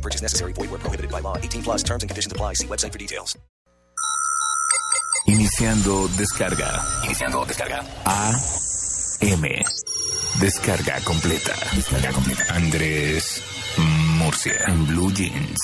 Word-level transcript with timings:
No 0.00 0.02
purchase 0.02 0.22
necessary. 0.22 0.52
Void 0.54 0.70
where 0.70 0.80
prohibited 0.80 1.10
by 1.12 1.20
law. 1.20 1.36
18 1.36 1.62
plus 1.62 1.82
terms 1.82 2.02
and 2.02 2.08
conditions 2.08 2.32
apply. 2.32 2.54
See 2.54 2.66
website 2.66 2.92
for 2.92 2.98
details. 2.98 3.38
Iniciando 5.26 6.08
descarga. 6.16 6.82
Iniciando 7.04 7.44
descarga. 7.44 7.84
A. 8.06 8.32
M. 9.20 9.62
Descarga 10.40 11.00
completa. 11.04 11.52
Descarga 11.76 12.12
completa. 12.12 12.54
Andrés 12.54 13.42
Murcia. 14.16 14.64
En 14.68 14.86
Blue 14.86 15.12
Jeans. 15.12 15.60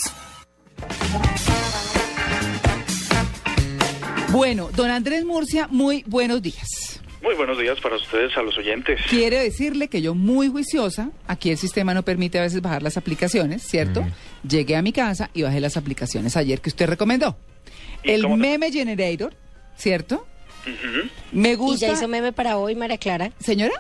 Bueno, 4.33 4.69
don 4.77 4.91
Andrés 4.91 5.25
Murcia, 5.25 5.67
muy 5.71 6.05
buenos 6.07 6.43
días. 6.43 7.01
Muy 7.23 7.35
buenos 7.35 7.59
días 7.59 7.81
para 7.81 7.97
ustedes, 7.97 8.37
a 8.37 8.43
los 8.43 8.57
oyentes. 8.57 9.01
Quiere 9.09 9.43
decirle 9.43 9.89
que 9.89 10.01
yo 10.03 10.15
muy 10.15 10.49
juiciosa, 10.49 11.11
aquí 11.27 11.51
el 11.51 11.59
sistema 11.59 11.93
no 11.95 12.05
permite 12.05 12.39
a 12.39 12.43
veces 12.43 12.61
bajar 12.61 12.83
las 12.83 12.97
aplicaciones, 12.97 13.63
¿cierto? 13.63 14.05
Llegué 14.49 14.77
a 14.77 14.83
mi 14.83 14.93
casa 14.93 15.31
y 15.35 15.43
bajé 15.43 15.61
las 15.61 15.77
aplicaciones 15.77 16.37
ayer 16.37 16.61
que 16.61 16.69
usted 16.69 16.87
recomendó. 16.89 17.37
¿Y 18.05 18.11
El 18.13 18.23
te- 18.23 18.29
meme 18.29 18.71
generator, 18.71 19.35
¿cierto? 19.77 20.27
Me 21.33 21.53
Y 21.53 21.55
gusta. 21.55 21.87
ya 21.89 21.93
hizo 21.95 22.07
meme 22.07 22.33
para 22.33 22.59
hoy, 22.59 22.75
María 22.75 22.99
Clara. 22.99 23.33
Señora? 23.41 23.75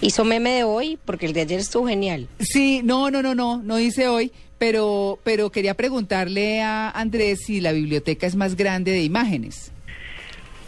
Hizo 0.00 0.24
meme 0.24 0.50
de 0.50 0.64
hoy 0.64 0.98
porque 1.04 1.26
el 1.26 1.32
de 1.32 1.42
ayer 1.42 1.60
estuvo 1.60 1.86
genial. 1.88 2.28
Sí, 2.40 2.80
no, 2.84 3.10
no, 3.10 3.22
no, 3.22 3.34
no, 3.34 3.62
no 3.62 3.78
hice 3.78 4.08
hoy, 4.08 4.32
pero, 4.58 5.18
pero 5.24 5.50
quería 5.50 5.74
preguntarle 5.74 6.60
a 6.62 6.90
Andrés 6.90 7.40
si 7.46 7.60
la 7.60 7.72
biblioteca 7.72 8.26
es 8.26 8.34
más 8.34 8.56
grande 8.56 8.90
de 8.90 9.02
imágenes. 9.02 9.71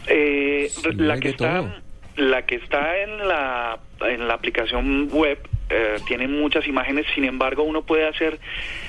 Eh, 0.07 0.71
la 0.97 1.19
que 1.19 1.29
está, 1.29 1.81
la 2.17 2.45
que 2.45 2.55
está 2.55 2.97
en 2.99 3.27
la 3.27 3.79
en 4.01 4.27
la 4.27 4.33
aplicación 4.33 5.09
web 5.11 5.39
eh, 5.69 5.97
tiene 6.07 6.27
muchas 6.27 6.67
imágenes. 6.67 7.05
Sin 7.15 7.23
embargo, 7.25 7.63
uno 7.63 7.81
puede 7.83 8.07
hacer 8.07 8.39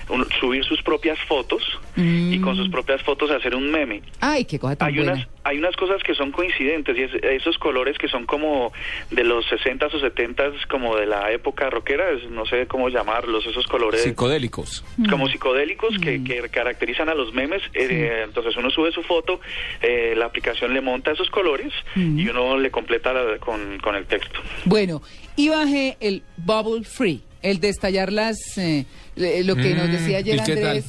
un- 0.08 0.26
subir 0.40 0.64
sus 0.64 0.82
propias 0.82 1.18
fotos 1.20 1.62
y 1.96 2.38
con 2.40 2.54
sus 2.56 2.68
propias 2.68 3.02
fotos 3.02 3.30
hacer 3.30 3.54
un 3.54 3.70
meme. 3.70 4.02
Ay, 4.20 4.44
qué 4.44 4.58
cosa 4.58 4.76
tan 4.76 4.88
Hay 4.88 4.96
buena. 4.96 5.12
unas, 5.14 5.28
hay 5.44 5.58
unas 5.58 5.74
cosas 5.76 6.02
que 6.02 6.14
son 6.14 6.30
coincidentes 6.32 6.96
y 6.98 7.02
es- 7.02 7.14
esos 7.22 7.56
colores 7.58 7.96
que 7.98 8.08
son 8.08 8.26
como 8.26 8.72
de 9.10 9.24
los 9.24 9.46
60s 9.46 9.94
o 9.94 9.98
70s, 10.00 10.66
como 10.68 10.96
de 10.96 11.06
la 11.06 11.32
época 11.32 11.70
rockera, 11.70 12.10
es- 12.10 12.28
no 12.30 12.44
sé 12.46 12.66
cómo 12.66 12.88
llamarlos, 12.88 13.46
esos 13.46 13.66
colores 13.66 14.02
Psicodélicos. 14.02 14.84
como 15.08 15.28
psicodélicos 15.28 15.98
que, 15.98 16.22
que 16.22 16.48
caracterizan 16.50 17.08
a 17.08 17.14
los 17.14 17.32
memes. 17.32 17.62
eh, 17.74 18.22
entonces 18.24 18.56
uno 18.56 18.70
sube 18.70 18.92
su 18.92 19.02
foto, 19.02 19.40
eh, 19.80 20.14
la 20.16 20.26
aplicación 20.26 20.74
le 20.74 20.80
monta 20.80 21.12
esos 21.12 21.30
colores 21.30 21.72
y 21.94 22.28
uno 22.28 22.58
le 22.58 22.70
completa 22.70 23.12
la- 23.12 23.38
con, 23.38 23.78
con 23.78 23.94
el 23.96 24.04
texto. 24.06 24.40
Bueno, 24.64 25.00
y 25.36 25.48
bajé 25.48 25.96
el 26.00 26.22
Bubble 26.38 26.84
Free, 26.84 27.22
el 27.42 27.60
de 27.60 27.68
estallar 27.68 28.12
las, 28.12 28.36
eh, 28.56 28.84
lo 29.16 29.54
que 29.56 29.74
nos 29.74 29.88
Mm, 29.88 29.92
decía 29.92 30.18
ayer. 30.18 30.40
Andrés, 30.40 30.84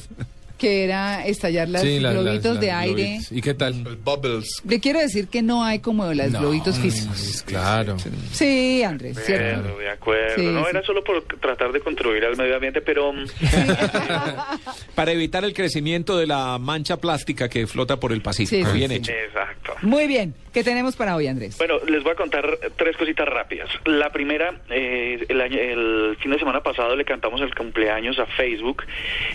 que 0.58 0.84
era 0.84 1.24
estallar 1.26 1.68
las 1.68 1.82
Sí, 1.82 2.00
las- 2.00 2.12
globitos 2.14 2.52
las- 2.54 2.60
de 2.60 2.66
las 2.66 2.76
aire. 2.82 3.02
globitos. 3.04 3.32
¿Y 3.32 3.40
qué 3.42 3.54
tal? 3.54 3.74
Bubbles. 4.04 4.62
Le 4.68 4.80
quiero 4.80 4.98
decir 5.00 5.28
que 5.28 5.40
no 5.42 5.64
hay 5.64 5.78
como 5.78 6.12
las 6.12 6.32
globitos 6.32 6.78
físicos. 6.78 7.42
Claro. 7.46 7.96
Sí, 8.32 8.82
Andrés, 8.82 9.18
¿cierto? 9.24 9.78
De 9.78 9.88
acuerdo. 9.90 10.34
Sí, 10.36 10.46
no 10.46 10.60
sí. 10.64 10.66
era 10.70 10.82
solo 10.82 11.02
por 11.04 11.22
tratar 11.40 11.72
de 11.72 11.80
contribuir 11.80 12.24
al 12.24 12.36
medio 12.36 12.54
ambiente, 12.56 12.80
pero 12.80 13.12
mm, 13.12 13.24
Para 14.94 15.12
evitar 15.12 15.44
el 15.44 15.54
crecimiento 15.54 16.16
de 16.18 16.26
la 16.26 16.58
mancha 16.58 16.96
plástica 16.98 17.48
que 17.48 17.66
flota 17.66 17.98
por 17.98 18.12
el 18.12 18.20
Pacífico. 18.20 18.72
Bien 18.72 18.90
sí. 18.90 18.96
hecho. 18.96 19.12
exacto. 19.12 19.74
Muy 19.82 20.06
bien, 20.08 20.34
¿qué 20.52 20.64
tenemos 20.64 20.96
para 20.96 21.14
hoy, 21.14 21.28
Andrés? 21.28 21.56
Bueno, 21.58 21.74
les 21.86 22.02
voy 22.02 22.12
a 22.12 22.16
contar 22.16 22.58
tres 22.76 22.96
cositas 22.96 23.28
rápidas. 23.28 23.68
La 23.84 24.10
primera, 24.10 24.60
eh, 24.70 25.24
el, 25.28 25.40
año- 25.40 25.58
el 25.58 26.16
fin 26.20 26.32
de 26.32 26.38
semana 26.38 26.62
pasado 26.62 26.96
le 26.96 27.04
cantamos 27.04 27.40
el 27.40 27.54
cumpleaños 27.54 28.18
a 28.18 28.26
Facebook 28.26 28.82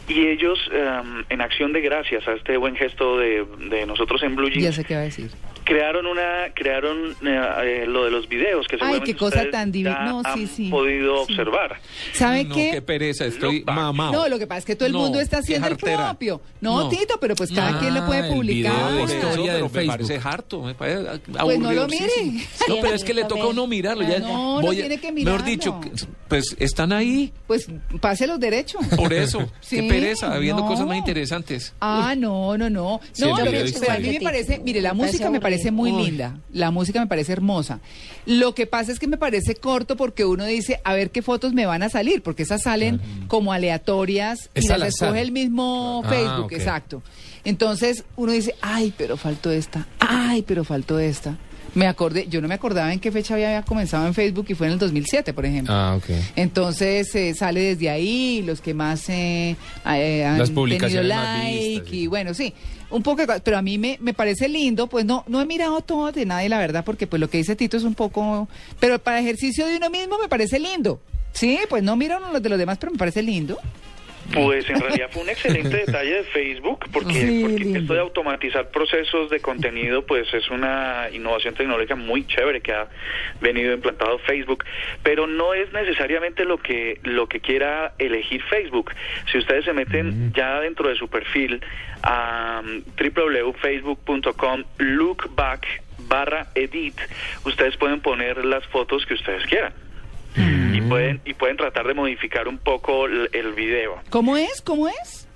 y 0.08 0.28
ellos, 0.28 0.60
em, 0.72 1.13
en 1.30 1.42
acción 1.42 1.74
de 1.74 1.82
gracias 1.82 2.28
a 2.28 2.34
este 2.34 2.58
buen 2.58 2.76
gesto 2.76 3.18
de, 3.18 3.46
de 3.70 3.86
nosotros 3.86 4.22
en 4.24 4.36
Blue 4.36 4.50
ya 4.50 4.60
Jeans, 4.60 4.76
sé 4.76 4.84
qué 4.84 4.96
va 4.96 5.02
a 5.02 5.06
decir. 5.06 5.30
Crearon 5.64 6.06
una, 6.06 6.52
crearon 6.54 7.12
eh, 7.26 7.50
eh, 7.64 7.86
lo 7.88 8.06
de 8.06 8.12
los 8.12 8.28
videos 8.28 8.68
que 8.68 8.76
Ay, 8.76 8.80
seguramente 8.80 9.14
qué 9.14 9.18
cosa 9.18 9.44
tan 9.52 9.72
divi- 9.72 9.84
ya 9.86 10.04
no, 10.06 10.22
sí, 10.22 10.28
han 10.42 10.48
sí. 10.48 10.70
podido 10.70 11.26
Sí. 11.26 11.34
observar. 11.34 11.80
¿Sabe 12.14 12.44
no, 12.44 12.56
qué? 12.56 12.72
qué 12.74 12.82
pereza, 12.82 13.26
estoy 13.26 13.64
mamado. 13.66 14.12
No, 14.14 14.28
lo 14.30 14.40
que 14.40 14.48
pasa 14.48 14.60
es 14.60 14.66
que 14.66 14.76
todo 14.76 14.88
el 14.88 14.94
No, 14.94 15.00
mundo 15.00 15.20
está 15.20 15.38
haciendo 15.40 15.68
el 15.68 15.78
propio. 15.78 16.42
No, 16.62 16.84
No. 16.84 16.90
Tito, 16.90 17.18
pero 17.20 17.36
pues 17.36 17.52
cada 17.52 17.78
Ah, 17.78 17.80
quien 17.80 17.94
lo 17.94 18.06
puede 18.06 18.28
el 18.28 18.34
publicar. 18.34 18.74
video 18.74 18.96
de 18.96 19.04
eso, 19.04 19.16
pero 19.22 19.54
del 19.54 19.64
me 19.64 19.88
parece 19.88 20.20
harto, 20.24 20.62
me 20.62 20.76
parece 20.76 21.20
Pues 21.42 21.60
no 21.60 21.72
lo 21.72 21.88
mire. 21.88 22.06
No, 22.68 22.76
pero 22.82 22.94
es 22.96 23.04
que 23.04 23.14
le 23.14 23.24
toca 23.26 23.44
a 23.44 23.48
uno 23.48 23.68
mirarlo. 23.68 24.04
Ya, 24.08 24.20
No, 24.20 24.62
voy 24.62 24.76
tiene 24.76 24.98
que 25.00 25.12
Mejor 25.12 25.44
mirarlo. 25.44 25.46
dicho, 25.46 25.82
pues 26.28 26.56
están 26.60 26.92
ahí. 26.92 27.32
Pues 27.48 27.68
pase 28.02 28.28
los 28.28 28.40
derechos. 28.40 28.86
Por 28.98 29.14
eso, 29.14 29.50
Sí, 29.62 29.78
qué 29.78 29.84
pereza, 29.88 30.34
habiendo 30.34 30.64
no. 30.64 30.68
cosas 30.68 30.86
más 30.88 30.98
interesantes. 30.98 31.74
Ah, 31.80 32.16
no, 32.18 32.58
no, 32.58 32.70
no. 32.70 33.00
No, 33.20 33.38
el 33.40 33.46
lo 33.46 33.52
que- 33.52 33.74
pero 33.80 33.92
a 33.94 33.98
mí 34.00 34.10
me 34.10 34.20
parece, 34.22 34.60
mire, 34.60 34.82
la 34.82 34.94
música 34.94 35.30
me 35.30 35.40
parece 35.40 35.53
muy 35.72 35.90
aburrido. 35.90 36.10
linda. 36.10 36.38
La 36.52 36.72
música 36.72 37.00
me 37.00 37.08
parece 37.08 37.32
hermosa. 37.34 37.80
Lo 38.26 38.56
que 38.56 38.66
pasa 38.68 38.92
es 38.92 39.00
que 39.00 39.08
me 39.08 39.18
parece 39.18 39.56
corto 39.56 39.96
porque 39.98 40.26
uno 40.26 40.46
dice, 40.46 40.80
a 40.84 40.94
ver 40.94 41.12
qué 41.12 41.22
fotos 41.22 41.54
me 41.54 41.66
van 41.66 41.84
a 41.84 41.90
salir, 41.90 42.22
porque 42.24 42.44
esas 42.44 42.64
salen 42.64 43.02
como 43.28 43.52
aleatorias 43.54 44.50
y 44.56 44.68
las 44.68 44.82
escoge 45.02 45.22
el 45.22 45.32
mismo. 45.32 46.04
Facebook, 46.10 46.30
Ah, 46.34 46.46
ok. 46.46 46.52
exacto. 46.54 47.02
Entonces 47.44 48.06
uno 48.16 48.32
dice, 48.32 48.56
ay, 48.62 48.94
pero 48.98 49.18
faltó 49.18 49.52
esta, 49.52 49.88
ay, 50.00 50.44
pero 50.44 50.64
faltó 50.64 51.00
esta. 51.00 51.38
Me 51.76 51.88
acordé, 51.88 52.28
yo 52.30 52.40
no 52.42 52.48
me 52.48 52.54
acordaba 52.54 52.94
en 52.94 53.00
qué 53.00 53.12
fecha 53.12 53.34
había 53.34 53.62
comenzado 53.64 54.06
en 54.06 54.14
Facebook 54.14 54.46
y 54.50 54.54
fue 54.54 54.68
en 54.68 54.74
el 54.74 54.80
2007, 54.80 55.34
por 55.34 55.46
ejemplo. 55.46 55.74
Ah, 55.74 55.96
ok. 55.96 56.06
Entonces 56.36 57.14
eh, 57.16 57.34
sale 57.34 57.62
desde 57.62 57.90
ahí 57.90 58.44
los 58.46 58.62
que 58.62 58.74
más 58.74 59.10
eh, 59.10 59.56
eh, 59.86 60.26
han 60.26 60.38
Las 60.38 60.50
tenido 60.50 60.62
publicaciones 60.62 61.16
más 61.16 61.40
like 61.44 61.58
vistas, 61.58 61.90
sí. 61.90 61.98
y 62.00 62.08
bueno, 62.08 62.34
sí, 62.34 62.54
un 62.92 63.02
poco, 63.02 63.24
pero 63.44 63.58
a 63.58 63.62
mí 63.62 63.78
me, 63.78 63.98
me 64.02 64.14
parece 64.14 64.48
lindo, 64.48 64.88
pues 64.88 65.04
no 65.06 65.24
no 65.28 65.42
he 65.42 65.46
mirado 65.46 65.82
todo 65.82 66.12
de 66.12 66.26
nadie, 66.26 66.48
la 66.48 66.60
verdad, 66.60 66.84
porque 66.86 67.08
pues 67.08 67.20
lo 67.20 67.30
que 67.30 67.40
dice 67.40 67.56
Tito 67.56 67.78
es 67.78 67.84
un 67.84 67.96
poco, 67.96 68.48
pero 68.80 69.00
para 69.00 69.20
ejercicio 69.20 69.66
de 69.66 69.78
uno 69.78 69.90
mismo 69.90 70.18
me 70.20 70.28
parece 70.30 70.60
lindo. 70.60 71.02
Sí, 71.34 71.58
pues 71.68 71.82
no 71.82 71.96
miro 71.96 72.20
los 72.32 72.44
de 72.44 72.50
los 72.50 72.60
demás, 72.60 72.78
pero 72.80 72.92
me 72.92 72.98
parece 73.00 73.24
lindo. 73.24 73.58
Pues 74.32 74.68
en 74.70 74.80
realidad 74.80 75.10
fue 75.12 75.22
un 75.24 75.30
excelente 75.30 75.78
detalle 75.86 76.14
de 76.16 76.24
Facebook 76.24 76.86
porque, 76.92 77.14
Sí, 77.14 77.42
porque 77.44 77.64
lindo. 77.66 77.80
esto 77.80 77.94
de 77.94 78.00
automatizar 78.00 78.70
procesos 78.70 79.30
de 79.30 79.40
contenido 79.42 80.06
pues 80.06 80.34
es 80.34 80.50
una 80.50 81.08
innovación 81.12 81.54
tecnológica 81.54 81.96
muy 81.96 82.26
chévere 82.26 82.62
que 82.62 82.72
ha 82.74 82.88
venido 83.42 83.74
implantado 83.74 84.18
Facebook, 84.20 84.64
pero 85.04 85.28
no 85.28 85.54
es 85.54 85.72
necesariamente 85.74 86.46
lo 86.46 86.58
que 86.58 87.00
lo 87.04 87.28
que 87.28 87.42
quiera 87.42 87.94
elegir 88.00 88.42
Facebook. 88.44 88.92
Si 89.32 89.38
ustedes 89.38 89.66
se 89.66 89.74
meten 89.74 90.32
ya 90.34 90.60
dentro 90.62 90.90
de 90.90 90.96
su 90.96 91.08
perfil 91.10 91.62
a 92.02 92.62
um, 92.64 92.82
www.facebook.com 92.98 94.64
lookback 94.78 95.66
barra 96.08 96.48
edit, 96.56 96.96
ustedes 97.46 97.78
pueden 97.78 98.02
poner 98.02 98.44
las 98.46 98.66
fotos 98.68 99.06
que 99.06 99.14
ustedes 99.14 99.46
quieran. 99.46 99.74
Y 100.36 100.63
pueden, 100.94 101.22
y 101.26 101.34
pueden 101.34 101.58
tratar 101.58 101.86
de 101.88 101.94
modificar 101.94 102.48
un 102.48 102.58
poco 102.58 103.06
el, 103.06 103.30
el 103.34 103.52
video. 103.54 104.00
¿Cómo 104.10 104.38
es? 104.38 104.62
¿Cómo 104.62 104.88
es? 104.88 105.28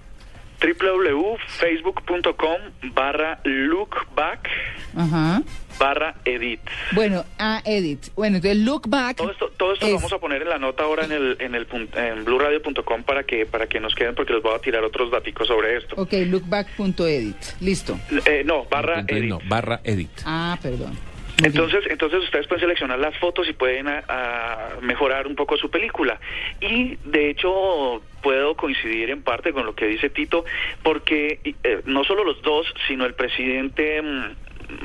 www.facebook.com 0.59 2.61
barra 2.95 3.39
lookback 3.43 4.49
Ajá. 4.95 5.43
barra 5.79 6.15
edit. 6.25 6.59
Bueno, 6.93 7.23
a 7.37 7.61
edit. 7.63 8.07
Bueno, 8.15 8.37
entonces 8.37 8.63
look 8.65 8.87
back. 8.89 9.17
Todo 9.17 9.31
esto, 9.31 9.51
todo 9.55 9.73
esto 9.73 9.85
es- 9.85 9.91
lo 9.91 9.97
vamos 9.97 10.13
a 10.13 10.17
poner 10.17 10.41
en 10.41 10.49
la 10.49 10.57
nota 10.57 10.81
ahora 10.83 11.05
en 11.05 11.11
el 11.11 11.37
en 11.39 11.53
el 11.53 11.67
en 11.95 12.25
blueradio.com 12.25 13.03
para 13.03 13.23
que 13.23 13.45
para 13.45 13.67
que 13.67 13.79
nos 13.79 13.93
queden 13.93 14.15
porque 14.15 14.33
les 14.33 14.41
voy 14.41 14.55
a 14.55 14.59
tirar 14.59 14.83
otros 14.83 15.11
datos 15.11 15.47
sobre 15.47 15.77
esto. 15.77 15.95
Ok, 15.95 16.13
lookback.edit. 16.25 17.35
Listo. 17.61 17.99
Eh, 18.25 18.41
no, 18.43 18.65
barra 18.65 19.01
Entonces, 19.01 19.17
edit. 19.23 19.29
no, 19.29 19.39
barra 19.47 19.79
edit. 19.83 20.09
Ah, 20.25 20.57
perdón. 20.61 20.97
Entonces, 21.43 21.83
entonces 21.89 22.23
ustedes 22.23 22.47
pueden 22.47 22.61
seleccionar 22.61 22.97
las 22.99 23.15
fotos 23.17 23.47
y 23.47 23.53
pueden 23.53 23.87
a- 23.87 24.03
a 24.07 24.69
mejorar 24.81 25.27
un 25.27 25.35
poco 25.35 25.55
su 25.57 25.69
película. 25.69 26.19
Y 26.61 26.95
de 27.05 27.29
hecho 27.29 28.01
puedo 28.23 28.55
coincidir 28.55 29.09
en 29.11 29.21
parte 29.21 29.53
con 29.53 29.65
lo 29.65 29.75
que 29.75 29.85
dice 29.87 30.09
Tito, 30.09 30.45
porque 30.83 31.39
eh, 31.63 31.81
no 31.85 32.03
solo 32.03 32.23
los 32.23 32.41
dos, 32.41 32.65
sino 32.87 33.05
el 33.05 33.13
presidente 33.13 34.01
mm, 34.01 34.35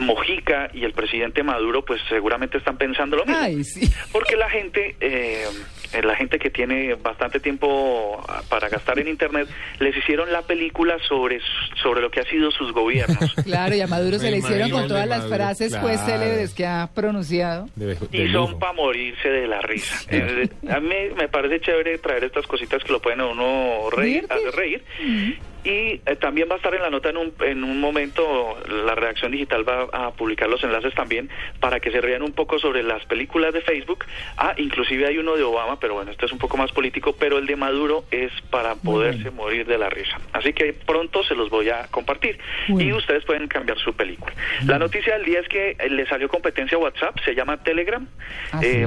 Mojica 0.05 0.71
y 0.75 0.85
el 0.85 0.93
presidente 0.93 1.43
Maduro 1.43 1.85
pues 1.85 2.01
seguramente 2.09 2.59
están 2.59 2.77
pensando 2.77 3.17
lo 3.17 3.25
mismo. 3.25 3.41
Ay, 3.43 3.65
sí. 3.65 3.91
Porque 4.13 4.37
la 4.37 4.49
gente, 4.51 4.95
eh, 5.01 5.45
la 6.01 6.17
gente 6.17 6.39
que 6.39 6.51
tiene 6.51 6.95
bastante 6.95 7.41
tiempo 7.41 8.23
ah, 8.29 8.43
para 8.49 8.69
gastar 8.69 8.99
en 8.99 9.09
Internet, 9.09 9.49
les 9.79 9.97
hicieron 9.97 10.33
la 10.33 10.43
película 10.43 10.97
sobre, 11.07 11.41
sobre 11.83 12.01
lo 12.01 12.11
que 12.11 12.21
ha 12.21 12.25
sido 12.25 12.51
sus 12.51 12.73
gobiernos. 12.73 13.35
Claro, 13.43 13.75
y 13.75 13.81
a 13.81 13.87
Maduro 13.87 14.19
se 14.19 14.31
le 14.31 14.39
hicieron 14.39 14.71
con 14.71 14.89
todas 14.89 15.07
las 15.07 15.21
Maduro, 15.21 15.37
frases 15.37 15.77
pues 15.77 16.01
célebres 16.01 16.55
que 16.55 16.65
ha 16.65 16.89
pronunciado. 16.95 17.69
De, 17.75 17.97
de 17.97 18.25
Y 18.25 18.33
son 18.33 18.59
para 18.59 18.73
morirse 18.73 19.29
de 19.29 19.47
la 19.47 19.61
risa. 19.61 19.97
Eh, 20.09 20.49
a 20.71 20.81
mí 20.81 20.95
me 21.17 21.29
parece 21.29 21.61
chévere 21.61 21.99
traer 21.99 22.25
estas 22.25 22.47
cositas 22.47 22.83
que 22.83 22.93
lo 22.93 23.01
pueden 23.01 23.21
a 23.21 23.27
uno 23.27 23.91
reír, 23.91 24.27
hacer 24.31 24.55
reír. 24.55 24.85
Y 25.65 26.01
eh, 26.05 26.17
también 26.21 26.49
va 26.51 26.55
a 26.55 26.57
estar 26.57 26.75
en 26.75 26.83
la 26.83 26.91
nota 26.91 27.11
en 27.11 27.17
un, 27.17 27.33
en 27.41 27.63
un 27.63 27.81
momento, 27.81 28.59
la 28.69 28.95
redacción 28.95 29.31
digital 29.31 29.69
va 29.69 29.83
a 29.93 30.11
publicar 30.13 30.49
los 30.49 30.63
enlaces 30.65 30.95
también 30.95 31.31
para 31.61 31.79
que 31.79 31.91
se 31.91 32.01
rían 32.01 32.23
un 32.23 32.33
poco 32.33 32.59
sobre 32.59 32.83
las 32.83 33.05
películas 33.07 33.53
de 33.55 33.61
Facebook. 33.61 34.05
Ah, 34.37 34.55
inclusive 34.57 35.07
hay 35.07 35.19
uno 35.19 35.37
de 35.37 35.45
Obama, 35.45 35.79
pero 35.79 35.95
bueno, 35.95 36.11
este 36.11 36.27
es 36.27 36.33
un 36.33 36.39
poco 36.39 36.57
más 36.57 36.73
político, 36.73 37.15
pero 37.15 37.39
el 37.39 37.47
de 37.47 37.57
Maduro 37.57 38.05
es 38.11 38.33
para 38.51 38.75
poderse 38.75 39.31
morir 39.31 39.67
de 39.67 39.79
la 39.79 39.89
risa. 39.89 40.19
Así 40.33 40.53
que 40.53 40.73
pronto 40.73 41.23
se 41.23 41.35
los 41.35 41.49
voy 41.49 41.69
a 41.69 41.87
compartir 41.89 42.39
y 42.69 42.93
ustedes 42.93 43.25
pueden 43.25 43.47
cambiar 43.47 43.79
su 43.79 43.95
película. 43.95 44.33
La 44.67 44.79
noticia 44.79 45.15
del 45.15 45.25
día 45.25 45.41
es 45.41 45.49
que 45.49 45.77
eh, 45.79 45.89
le 45.89 46.07
salió 46.07 46.29
competencia 46.29 46.77
a 46.77 46.81
WhatsApp, 46.81 47.19
se 47.25 47.35
llama 47.35 47.63
Telegram. 47.63 48.07
Ah, 48.53 48.61
sí. 48.61 48.85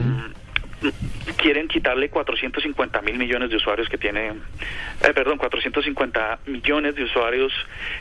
Quieren 1.37 1.67
quitarle 1.67 2.09
450 2.09 3.01
mil 3.01 3.17
millones 3.17 3.49
de 3.49 3.55
usuarios 3.55 3.89
que 3.89 3.97
tiene, 3.97 4.29
eh, 4.29 5.13
perdón, 5.13 5.37
450 5.37 6.39
millones 6.47 6.95
de 6.95 7.03
usuarios 7.03 7.51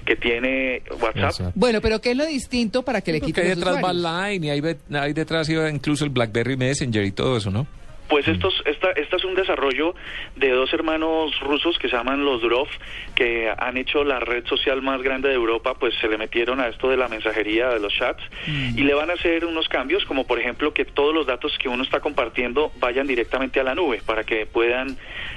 que 0.04 0.16
tiene 0.16 0.82
WhatsApp. 1.00 1.24
WhatsApp. 1.24 1.52
Bueno, 1.54 1.80
pero 1.80 2.00
¿qué 2.00 2.10
es 2.12 2.16
lo 2.16 2.26
distinto 2.26 2.82
para 2.82 3.00
que 3.00 3.12
le 3.12 3.20
Porque 3.20 3.32
quiten 3.32 3.44
hay 3.44 3.50
los 3.50 3.58
detrás 3.58 3.76
va 3.82 3.92
usuarios? 3.92 4.32
Line 4.32 4.46
y 4.46 4.50
hay, 4.50 4.76
hay 4.94 5.12
detrás 5.12 5.48
iba 5.48 5.68
incluso 5.70 6.04
el 6.04 6.10
BlackBerry 6.10 6.56
Messenger 6.56 7.04
y 7.04 7.12
todo 7.12 7.36
eso, 7.36 7.50
¿no? 7.50 7.66
Pues 8.08 8.28
estos, 8.28 8.62
esta, 8.66 8.90
esta 8.92 9.16
es 9.16 9.24
un 9.24 9.34
desarrollo 9.34 9.94
de 10.36 10.50
dos 10.50 10.72
hermanos 10.72 11.38
rusos 11.40 11.78
que 11.78 11.88
se 11.88 11.96
llaman 11.96 12.24
los 12.24 12.42
Durov, 12.42 12.68
que 13.14 13.52
han 13.56 13.76
hecho 13.76 14.04
la 14.04 14.20
red 14.20 14.44
social 14.46 14.82
más 14.82 15.02
grande 15.02 15.28
de 15.28 15.34
Europa, 15.34 15.74
pues 15.74 15.94
se 16.00 16.08
le 16.08 16.18
metieron 16.18 16.60
a 16.60 16.68
esto 16.68 16.90
de 16.90 16.96
la 16.96 17.08
mensajería, 17.08 17.70
de 17.70 17.80
los 17.80 17.94
chats, 17.94 18.22
y 18.46 18.82
le 18.82 18.94
van 18.94 19.10
a 19.10 19.14
hacer 19.14 19.44
unos 19.46 19.68
cambios, 19.68 20.04
como 20.04 20.26
por 20.26 20.38
ejemplo 20.38 20.74
que 20.74 20.84
todos 20.84 21.14
los 21.14 21.26
datos 21.26 21.56
que 21.58 21.68
uno 21.68 21.82
está 21.82 22.00
compartiendo 22.00 22.72
vayan 22.78 23.06
directamente 23.06 23.60
a 23.60 23.64
la 23.64 23.74
nube, 23.74 24.02
para 24.04 24.24
que 24.24 24.46
puedan 24.46 24.96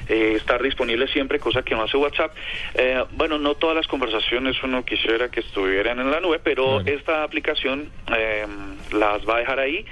eh, 0.09 0.33
estar 0.35 0.61
disponibles 0.61 1.09
siempre, 1.11 1.39
cosa 1.39 1.63
que 1.63 1.75
no 1.75 1.83
hace 1.83 1.97
WhatsApp. 1.97 2.35
Eh, 2.73 3.03
bueno, 3.11 3.37
no 3.37 3.55
todas 3.55 3.75
las 3.75 3.87
conversaciones 3.87 4.61
uno 4.63 4.83
quisiera 4.83 5.29
que 5.29 5.39
estuvieran 5.39 5.99
en 5.99 6.11
la 6.11 6.19
nube, 6.19 6.39
pero 6.39 6.81
esta 6.81 7.23
aplicación 7.23 7.89
eh, 8.15 8.45
las 8.91 9.27
va 9.27 9.37
a 9.37 9.39
dejar 9.39 9.59
ahí. 9.59 9.85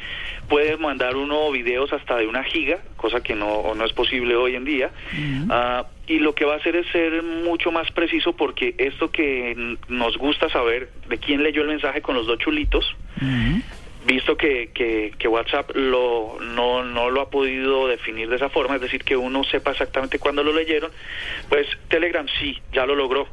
Puede 0.50 0.78
mandar 0.78 1.16
uno 1.16 1.52
videos 1.52 1.92
hasta 1.94 2.18
de 2.18 2.28
una 2.28 2.44
giga, 2.44 2.75
cosa 2.98 3.22
que 3.22 3.36
no, 3.36 3.74
no 3.76 3.86
es 3.86 3.94
posible 3.94 4.36
hoy 4.36 4.56
en 4.56 4.66
día. 4.66 4.92
Ah, 5.50 5.86
y 6.08 6.20
lo 6.20 6.36
que 6.36 6.46
va 6.46 6.54
a 6.54 6.58
hacer 6.58 6.76
es 6.76 6.88
ser 6.92 7.24
mucho 7.24 7.72
más 7.72 7.92
preciso 7.92 8.36
porque 8.36 8.76
esto 8.78 9.12
que 9.12 9.78
nos 9.88 10.18
gusta 10.18 10.50
saber 10.50 10.90
de 11.08 11.18
quién 11.18 11.44
leyó 11.44 11.62
el 11.62 11.68
mensaje 11.68 12.02
con 12.02 12.16
los 12.16 12.28
dos 12.28 12.38
chulitos, 12.40 12.96
visto 14.06 14.38
que, 14.38 14.70
que, 14.74 15.14
que 15.18 15.28
WhatsApp 15.28 15.72
lo, 15.76 16.38
no, 16.40 16.84
no 16.84 17.10
lo 17.10 17.22
ha 17.22 17.30
podido 17.30 17.88
definir 17.88 18.30
de 18.30 18.36
esa 18.36 18.50
forma, 18.50 18.76
es 18.76 18.82
decir, 18.82 19.04
que 19.04 19.18
uno 19.18 19.44
sepa 19.44 19.72
exactamente 19.72 20.20
cuándo 20.20 20.44
lo 20.44 20.54
leyeron, 20.54 20.92
pues 21.50 21.68
Telegram 21.88 22.26
sí, 22.40 22.62
ya 22.72 22.86
lo 22.86 22.96
logró. 22.96 23.28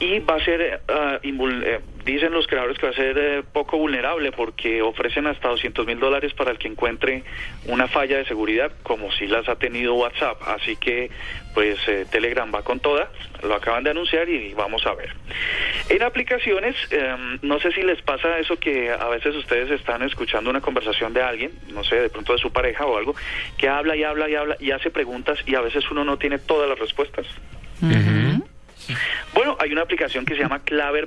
Y 0.00 0.18
va 0.18 0.36
a 0.36 0.44
ser, 0.44 0.60
eh, 0.60 1.80
dicen 2.04 2.32
los 2.32 2.46
creadores 2.46 2.78
que 2.78 2.86
va 2.86 2.92
a 2.92 2.96
ser 2.96 3.18
eh, 3.18 3.42
poco 3.52 3.78
vulnerable 3.78 4.32
porque 4.32 4.82
ofrecen 4.82 5.26
hasta 5.26 5.48
200 5.48 5.86
mil 5.86 5.98
dólares 5.98 6.32
para 6.34 6.50
el 6.50 6.58
que 6.58 6.68
encuentre 6.68 7.24
una 7.66 7.88
falla 7.88 8.18
de 8.18 8.24
seguridad, 8.24 8.72
como 8.82 9.12
si 9.12 9.26
las 9.26 9.48
ha 9.48 9.56
tenido 9.56 9.94
WhatsApp. 9.94 10.40
Así 10.46 10.76
que, 10.76 11.10
pues, 11.54 11.78
eh, 11.88 12.06
Telegram 12.10 12.52
va 12.54 12.62
con 12.62 12.80
toda, 12.80 13.10
lo 13.42 13.54
acaban 13.54 13.84
de 13.84 13.90
anunciar 13.90 14.28
y 14.28 14.54
vamos 14.54 14.86
a 14.86 14.94
ver. 14.94 15.14
En 15.88 16.02
aplicaciones, 16.02 16.76
em, 16.90 17.38
no 17.42 17.60
sé 17.60 17.72
si 17.72 17.82
les 17.82 18.00
pasa 18.02 18.38
eso 18.38 18.58
que 18.58 18.90
a 18.90 19.08
veces 19.08 19.34
ustedes 19.36 19.70
están 19.70 20.02
escuchando 20.02 20.50
una 20.50 20.60
conversación 20.60 21.12
de 21.12 21.22
alguien, 21.22 21.52
no 21.68 21.84
sé, 21.84 21.96
de 21.96 22.10
pronto 22.10 22.32
de 22.32 22.38
su 22.38 22.52
pareja 22.52 22.86
o 22.86 22.96
algo, 22.96 23.14
que 23.58 23.68
habla 23.68 23.96
y 23.96 24.04
habla 24.04 24.28
y 24.28 24.34
habla 24.34 24.56
y 24.58 24.70
hace 24.70 24.90
preguntas 24.90 25.38
y 25.46 25.54
a 25.54 25.60
veces 25.60 25.90
uno 25.90 26.04
no 26.04 26.18
tiene 26.18 26.38
todas 26.38 26.68
las 26.68 26.78
respuestas. 26.78 27.26
Bueno, 29.34 29.56
hay 29.60 29.72
una 29.72 29.82
aplicación 29.82 30.24
que 30.24 30.34
se 30.34 30.40
llama 30.40 30.60
Claver 30.60 31.06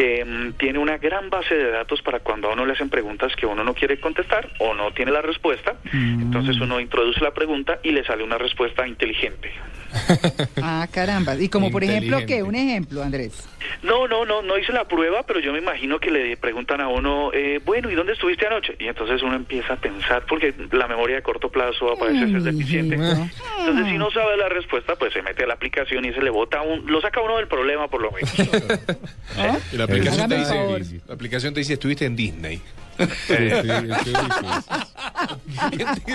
que 0.00 0.24
mm, 0.24 0.52
tiene 0.54 0.78
una 0.78 0.96
gran 0.96 1.28
base 1.28 1.54
de 1.54 1.70
datos 1.72 2.00
para 2.00 2.20
cuando 2.20 2.48
a 2.48 2.54
uno 2.54 2.64
le 2.64 2.72
hacen 2.72 2.88
preguntas 2.88 3.36
que 3.36 3.44
uno 3.44 3.62
no 3.62 3.74
quiere 3.74 4.00
contestar 4.00 4.48
o 4.58 4.72
no 4.72 4.94
tiene 4.94 5.12
la 5.12 5.20
respuesta. 5.20 5.76
Entonces 5.92 6.58
uno 6.58 6.80
introduce 6.80 7.20
la 7.20 7.34
pregunta 7.34 7.80
y 7.82 7.90
le 7.90 8.02
sale 8.02 8.24
una 8.24 8.38
respuesta 8.38 8.86
inteligente. 8.86 9.52
Ah, 10.62 10.86
caramba. 10.90 11.34
Y 11.36 11.48
como 11.48 11.70
por 11.70 11.82
ejemplo, 11.82 12.18
¿qué? 12.26 12.42
Un 12.42 12.54
ejemplo, 12.54 13.02
Andrés. 13.02 13.48
No, 13.82 14.06
no, 14.08 14.24
no, 14.24 14.42
no 14.42 14.58
hice 14.58 14.72
la 14.72 14.86
prueba, 14.86 15.22
pero 15.24 15.40
yo 15.40 15.52
me 15.52 15.58
imagino 15.58 15.98
que 15.98 16.10
le 16.10 16.36
preguntan 16.36 16.80
a 16.80 16.88
uno, 16.88 17.30
eh, 17.32 17.60
bueno, 17.64 17.90
¿y 17.90 17.94
dónde 17.94 18.12
estuviste 18.12 18.46
anoche? 18.46 18.76
Y 18.78 18.86
entonces 18.86 19.22
uno 19.22 19.36
empieza 19.36 19.74
a 19.74 19.76
pensar, 19.76 20.24
porque 20.26 20.54
la 20.72 20.86
memoria 20.86 21.16
de 21.16 21.22
corto 21.22 21.50
plazo 21.50 21.90
a 21.90 22.04
veces 22.04 22.34
es 22.34 22.44
deficiente. 22.44 22.94
Entonces, 22.94 23.86
si 23.86 23.98
no 23.98 24.10
sabe 24.10 24.36
la 24.36 24.48
respuesta, 24.48 24.96
pues 24.96 25.12
se 25.12 25.22
mete 25.22 25.44
a 25.44 25.46
la 25.46 25.54
aplicación 25.54 26.04
y 26.04 26.12
se 26.12 26.22
le 26.22 26.30
bota 26.30 26.62
un, 26.62 26.90
lo 26.90 27.00
saca 27.00 27.20
uno 27.20 27.36
del 27.36 27.48
problema 27.48 27.88
por 27.88 28.02
lo 28.02 28.10
menos. 28.10 28.32
¿Ah? 29.38 29.58
Y 29.72 29.76
la 29.76 29.86
aplicación, 29.94 30.28
te 30.28 30.38
dice, 30.38 31.00
la 31.06 31.14
aplicación 31.14 31.54
te 31.54 31.60
dice, 31.60 31.72
estuviste 31.74 32.04
en 32.06 32.16
Disney. 32.16 32.60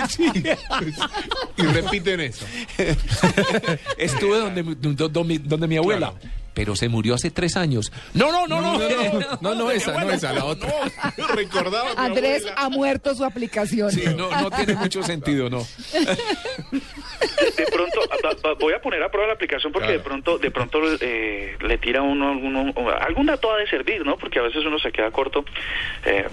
Sí, 0.08 0.32
y 1.56 1.62
repiten 1.62 2.20
eso. 2.20 2.44
Estuve 3.98 4.38
donde, 4.38 4.62
mi- 4.62 4.74
do- 4.76 5.08
do- 5.08 5.24
mi- 5.24 5.38
donde 5.38 5.66
mi 5.66 5.76
abuela. 5.76 6.14
Pero 6.54 6.74
se 6.74 6.88
murió 6.88 7.14
hace 7.16 7.30
tres 7.30 7.54
años. 7.58 7.92
No, 8.14 8.32
no, 8.32 8.46
no, 8.46 8.62
no. 8.62 8.78
No, 8.78 8.88
no, 8.88 9.38
no, 9.42 9.54
no, 9.54 9.70
esa, 9.70 10.02
no 10.02 10.10
esa, 10.10 10.32
la 10.32 10.46
otra. 10.46 10.72
Recordaba 11.34 11.90
Andrés 11.98 12.44
abuela. 12.44 12.60
ha 12.62 12.68
muerto 12.70 13.14
su 13.14 13.24
aplicación. 13.24 13.92
Sí, 13.92 14.04
no, 14.16 14.30
no 14.40 14.50
tiene 14.50 14.74
mucho 14.74 15.02
sentido, 15.02 15.50
no. 15.50 15.66
De 17.56 17.66
pronto 17.66 18.00
a- 18.10 18.48
a- 18.50 18.52
voy 18.54 18.72
a 18.74 18.80
poner 18.80 19.02
a 19.02 19.10
prueba 19.10 19.28
la 19.28 19.34
aplicación 19.34 19.72
porque 19.72 19.86
Claro. 19.88 19.98
de 19.98 20.04
pronto 20.04 20.38
de 20.38 20.50
pronto 20.50 20.80
eh, 21.00 21.56
le 21.60 21.78
tira 21.78 22.00
a 22.00 22.02
uno 22.02 22.30
alguno 22.30 22.72
algún 23.00 23.26
dato 23.26 23.52
ha 23.52 23.58
de 23.58 23.66
servir 23.68 24.04
no 24.04 24.16
porque 24.16 24.38
a 24.38 24.42
veces 24.42 24.64
uno 24.64 24.78
se 24.78 24.90
queda 24.92 25.10
corto. 25.10 25.44
Eh, 26.04 26.26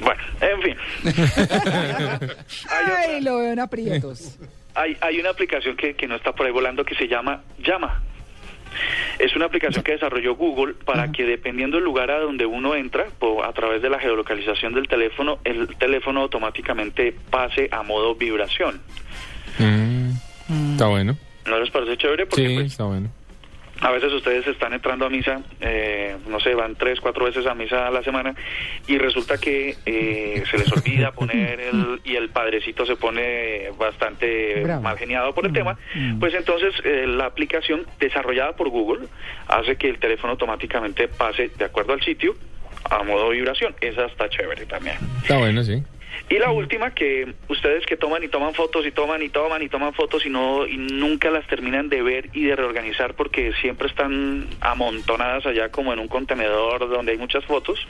bueno 0.00 0.22
en 0.40 0.62
fin. 0.62 0.76
Hay, 1.04 2.84
otra- 2.84 2.98
Ay, 2.98 3.20
lo 3.22 3.38
veo 3.38 3.52
en 3.52 3.60
aprietos. 3.60 4.38
hay, 4.74 4.96
hay 5.00 5.20
una 5.20 5.30
aplicación 5.30 5.76
que, 5.76 5.94
que 5.94 6.06
no 6.06 6.16
está 6.16 6.32
por 6.32 6.46
ahí 6.46 6.52
volando 6.52 6.84
que 6.84 6.94
se 6.94 7.08
llama 7.08 7.42
llama. 7.58 8.02
Es 9.18 9.34
una 9.34 9.46
aplicación 9.46 9.82
que 9.82 9.92
desarrolló 9.92 10.36
Google 10.36 10.74
para 10.74 11.10
que 11.10 11.24
dependiendo 11.24 11.76
del 11.76 11.84
lugar 11.84 12.10
a 12.12 12.20
donde 12.20 12.46
uno 12.46 12.76
entra, 12.76 13.06
po- 13.18 13.42
a 13.42 13.52
través 13.52 13.82
de 13.82 13.90
la 13.90 13.98
geolocalización 13.98 14.74
del 14.74 14.86
teléfono, 14.86 15.40
el 15.42 15.66
teléfono 15.76 16.20
automáticamente 16.20 17.12
pase 17.30 17.68
a 17.72 17.82
modo 17.82 18.14
vibración. 18.14 18.80
Mm, 19.58 19.89
Está 20.72 20.86
bueno. 20.86 21.16
¿No 21.46 21.58
les 21.58 21.70
parece 21.70 21.96
chévere? 21.96 22.26
Porque 22.26 22.48
Sí, 22.48 22.54
pues, 22.54 22.66
está 22.66 22.84
bueno. 22.84 23.10
A 23.82 23.90
veces 23.92 24.12
ustedes 24.12 24.46
están 24.46 24.74
entrando 24.74 25.06
a 25.06 25.08
misa, 25.08 25.40
eh, 25.58 26.14
no 26.28 26.38
sé, 26.38 26.54
van 26.54 26.76
tres, 26.76 27.00
cuatro 27.00 27.24
veces 27.24 27.46
a 27.46 27.54
misa 27.54 27.86
a 27.86 27.90
la 27.90 28.02
semana 28.02 28.34
y 28.86 28.98
resulta 28.98 29.38
que 29.38 29.74
eh, 29.86 30.42
se 30.50 30.58
les 30.58 30.70
olvida 30.70 31.12
poner 31.14 31.58
el 31.60 31.98
y 32.04 32.14
el 32.14 32.28
padrecito 32.28 32.84
se 32.84 32.96
pone 32.96 33.70
bastante 33.78 34.60
Bravo. 34.62 34.82
mal 34.82 34.98
geniado 34.98 35.34
por 35.34 35.46
el 35.46 35.54
tema. 35.54 35.78
Pues 36.18 36.34
entonces 36.34 36.74
eh, 36.84 37.06
la 37.06 37.24
aplicación 37.24 37.86
desarrollada 37.98 38.54
por 38.54 38.68
Google 38.68 39.06
hace 39.48 39.76
que 39.76 39.88
el 39.88 39.98
teléfono 39.98 40.32
automáticamente 40.32 41.08
pase 41.08 41.50
de 41.56 41.64
acuerdo 41.64 41.94
al 41.94 42.02
sitio 42.02 42.34
a 42.90 43.02
modo 43.02 43.30
vibración. 43.30 43.74
Esa 43.80 44.04
está 44.06 44.28
chévere 44.28 44.66
también. 44.66 44.96
Está 45.22 45.38
bueno, 45.38 45.64
sí. 45.64 45.82
Y 46.28 46.38
la 46.38 46.50
última, 46.50 46.94
que 46.94 47.34
ustedes 47.48 47.84
que 47.86 47.96
toman 47.96 48.22
y 48.22 48.28
toman 48.28 48.54
fotos 48.54 48.86
y 48.86 48.92
toman 48.92 49.22
y 49.22 49.28
toman 49.28 49.62
y 49.62 49.68
toman 49.68 49.92
fotos 49.94 50.24
y 50.24 50.30
no 50.30 50.66
y 50.66 50.76
nunca 50.76 51.30
las 51.30 51.46
terminan 51.46 51.88
de 51.88 52.02
ver 52.02 52.30
y 52.32 52.44
de 52.44 52.56
reorganizar 52.56 53.14
porque 53.14 53.52
siempre 53.60 53.88
están 53.88 54.46
amontonadas 54.60 55.46
allá 55.46 55.70
como 55.70 55.92
en 55.92 55.98
un 55.98 56.08
contenedor 56.08 56.88
donde 56.88 57.12
hay 57.12 57.18
muchas 57.18 57.44
fotos. 57.44 57.86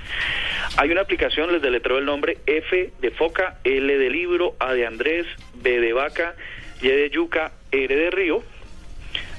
Hay 0.77 0.91
una 0.91 1.03
aplicación, 1.03 1.53
les 1.53 1.63
deletreo 1.63 1.99
el 1.99 2.07
nombre, 2.07 2.39
F 2.47 2.93
de 3.01 3.11
foca, 3.11 3.59
L 3.65 3.99
de 3.99 4.11
libro, 4.11 4.57
A 4.59 4.73
de 4.73 4.87
Andrés, 4.87 5.27
B 5.55 5.81
de 5.81 5.93
vaca, 5.93 6.35
Y 6.83 6.89
de 6.89 7.11
yuca, 7.11 7.53
R 7.71 7.95
de 7.95 8.11
río, 8.11 8.43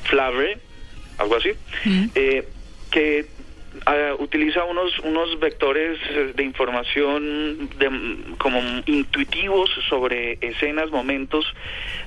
Flavre, 0.03 0.59
algo 1.17 1.35
así, 1.35 1.51
eh, 2.15 2.47
que 2.91 3.25
ah, 3.86 4.13
utiliza 4.20 4.63
unos 4.63 4.98
unos 5.00 5.40
vectores 5.40 6.00
eh, 6.10 6.34
de 6.36 6.44
información 6.44 7.70
de, 7.78 7.90
mm, 7.90 8.36
como 8.38 8.60
intuitivos 8.86 9.70
sobre 9.90 10.38
escenas, 10.42 10.90
momentos 10.92 11.46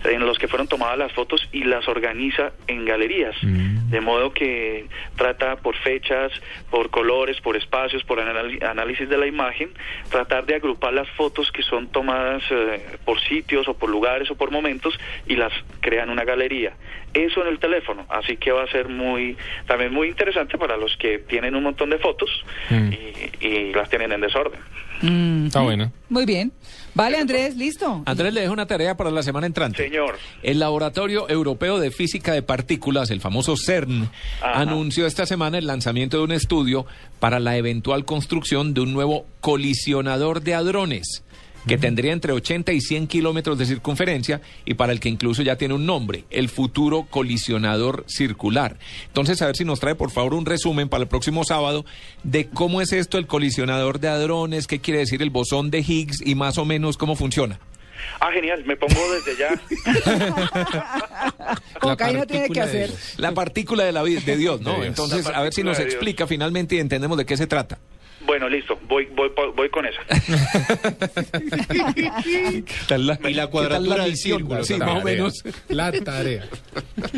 en 0.04 0.24
los 0.26 0.38
que 0.38 0.48
fueron 0.48 0.68
tomadas 0.68 0.98
las 0.98 1.12
fotos 1.12 1.48
y 1.52 1.64
las 1.64 1.88
organiza 1.88 2.52
en 2.66 2.84
galerías, 2.84 3.36
de 3.42 4.00
modo 4.00 4.32
que 4.32 4.86
trata 5.16 5.56
por 5.56 5.76
fechas, 5.76 6.32
por 6.70 6.90
colores, 6.90 7.40
por 7.40 7.56
espacios, 7.56 8.04
por 8.04 8.20
análisis 8.20 9.08
de 9.08 9.16
la 9.16 9.26
imagen, 9.26 9.70
tratar 10.10 10.46
de 10.46 10.56
agrupar 10.56 10.92
las 10.92 11.08
fotos 11.10 11.50
que 11.52 11.62
son 11.62 11.88
tomadas 11.88 12.42
eh, 12.50 12.98
por 13.04 13.20
sitios 13.20 13.68
o 13.68 13.74
por 13.74 13.90
lugares 13.90 14.30
o 14.30 14.34
por 14.34 14.50
momentos 14.50 14.98
y 15.26 15.36
las 15.36 15.52
crea 15.80 16.04
en 16.04 16.10
una 16.10 16.24
galería. 16.24 16.74
Eso 17.14 17.42
en 17.42 17.48
el 17.48 17.58
teléfono, 17.60 18.04
así 18.08 18.36
que 18.36 18.50
va 18.50 18.64
a 18.64 18.66
ser 18.68 18.88
muy 18.88 19.36
también 19.66 19.92
muy 19.94 20.08
interesante 20.08 20.58
para 20.58 20.76
los 20.76 20.96
que 20.96 21.20
tienen 21.20 21.54
un 21.54 21.62
montón 21.62 21.90
de 21.90 21.98
fotos 21.98 22.28
y, 22.70 23.46
y 23.46 23.72
las 23.72 23.88
tienen 23.88 24.12
en 24.12 24.20
desorden. 24.20 24.60
Mm, 25.02 25.46
Está 25.46 25.60
bueno. 25.60 25.92
Muy 26.08 26.24
bien. 26.26 26.52
Vale, 26.94 27.18
Andrés, 27.18 27.56
listo. 27.56 28.02
Andrés 28.06 28.32
le 28.32 28.42
dejo 28.42 28.52
una 28.52 28.66
tarea 28.66 28.96
para 28.96 29.10
la 29.10 29.22
semana 29.22 29.46
entrante. 29.46 29.82
Señor. 29.82 30.16
El 30.42 30.60
Laboratorio 30.60 31.28
Europeo 31.28 31.80
de 31.80 31.90
Física 31.90 32.32
de 32.32 32.42
Partículas, 32.42 33.10
el 33.10 33.20
famoso 33.20 33.56
CERN, 33.56 34.08
Ajá. 34.40 34.60
anunció 34.60 35.06
esta 35.06 35.26
semana 35.26 35.58
el 35.58 35.66
lanzamiento 35.66 36.18
de 36.18 36.22
un 36.24 36.32
estudio 36.32 36.86
para 37.18 37.40
la 37.40 37.56
eventual 37.56 38.04
construcción 38.04 38.74
de 38.74 38.82
un 38.82 38.92
nuevo 38.92 39.26
colisionador 39.40 40.42
de 40.42 40.54
hadrones 40.54 41.23
que 41.66 41.78
tendría 41.78 42.12
entre 42.12 42.32
80 42.32 42.72
y 42.72 42.80
100 42.80 43.06
kilómetros 43.06 43.58
de 43.58 43.66
circunferencia 43.66 44.40
y 44.64 44.74
para 44.74 44.92
el 44.92 45.00
que 45.00 45.08
incluso 45.08 45.42
ya 45.42 45.56
tiene 45.56 45.74
un 45.74 45.86
nombre, 45.86 46.24
el 46.30 46.48
futuro 46.48 47.06
colisionador 47.08 48.04
circular. 48.06 48.78
Entonces, 49.06 49.40
a 49.42 49.46
ver 49.46 49.56
si 49.56 49.64
nos 49.64 49.80
trae 49.80 49.94
por 49.94 50.10
favor 50.10 50.34
un 50.34 50.46
resumen 50.46 50.88
para 50.88 51.02
el 51.02 51.08
próximo 51.08 51.44
sábado 51.44 51.84
de 52.22 52.48
cómo 52.48 52.80
es 52.80 52.92
esto 52.92 53.18
el 53.18 53.26
colisionador 53.26 54.00
de 54.00 54.08
hadrones, 54.08 54.66
qué 54.66 54.80
quiere 54.80 55.00
decir 55.00 55.22
el 55.22 55.30
bosón 55.30 55.70
de 55.70 55.80
Higgs 55.80 56.20
y 56.24 56.34
más 56.34 56.58
o 56.58 56.64
menos 56.64 56.96
cómo 56.96 57.16
funciona. 57.16 57.58
Ah, 58.20 58.30
genial, 58.32 58.62
me 58.64 58.76
pongo 58.76 59.00
desde 59.12 59.36
ya. 59.36 59.60
Como 61.80 61.96
que 61.96 62.04
ahí 62.04 62.14
no 62.14 62.26
tiene 62.26 62.48
que 62.48 62.60
de 62.60 62.60
hacer. 62.60 62.90
La 63.16 63.32
partícula 63.32 63.84
de 63.84 63.92
la 63.92 64.02
vida 64.02 64.20
de 64.20 64.36
Dios, 64.36 64.60
¿no? 64.60 64.70
De 64.70 64.76
Dios. 64.76 64.88
Entonces, 64.88 65.26
a 65.26 65.40
ver 65.40 65.54
si 65.54 65.62
nos 65.62 65.78
explica 65.78 66.26
finalmente 66.26 66.76
y 66.76 66.80
entendemos 66.80 67.16
de 67.16 67.24
qué 67.24 67.36
se 67.36 67.46
trata. 67.46 67.78
Bueno, 68.34 68.48
listo, 68.48 68.76
voy 68.88 69.06
voy 69.14 69.30
voy 69.54 69.70
con 69.70 69.86
esa. 69.86 70.00
y 73.28 73.34
la 73.34 73.46
cuadratura 73.46 74.02
del 74.02 74.16
círculo, 74.16 74.64
Sí, 74.64 74.74
más 74.74 75.00
o 75.00 75.04
menos. 75.04 75.44
La 75.68 75.92
tarea. 75.92 76.44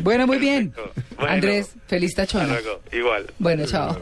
Bueno, 0.03 0.27
muy 0.27 0.37
bien. 0.37 0.75
Bueno. 1.17 1.33
Andrés, 1.33 1.75
feliz 1.87 2.15
tachón. 2.15 2.55
igual. 2.93 3.33
Bueno, 3.39 3.65
chao. 3.65 3.99